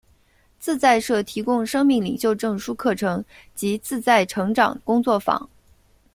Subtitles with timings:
[0.59, 5.47] 自在社提供生命领袖证书课程及自在成长工作坊。